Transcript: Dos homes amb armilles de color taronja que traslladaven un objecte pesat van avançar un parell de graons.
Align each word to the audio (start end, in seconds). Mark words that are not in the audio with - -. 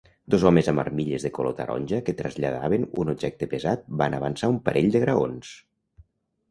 Dos 0.33 0.43
homes 0.49 0.69
amb 0.71 0.81
armilles 0.83 1.25
de 1.27 1.31
color 1.37 1.53
taronja 1.59 1.99
que 2.07 2.15
traslladaven 2.23 2.89
un 3.03 3.15
objecte 3.15 3.49
pesat 3.55 3.87
van 4.05 4.19
avançar 4.23 4.53
un 4.57 4.61
parell 4.71 4.93
de 4.99 5.05
graons. 5.09 5.55